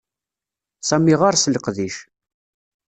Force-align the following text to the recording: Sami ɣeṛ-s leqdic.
Sami 0.87 1.13
ɣeṛ-s 1.21 1.49
leqdic. 1.53 1.97